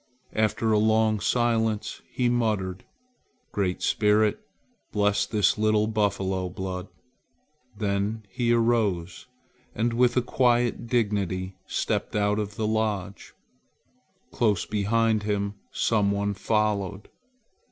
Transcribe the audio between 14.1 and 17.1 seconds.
Close behind him some one followed.